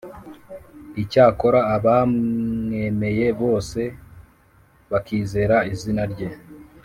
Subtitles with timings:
[1.01, 3.81] Icyakora abamwemeye bose,
[4.91, 6.27] bakizera izina rye,